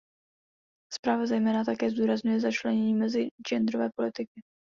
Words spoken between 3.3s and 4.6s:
genderové politiky.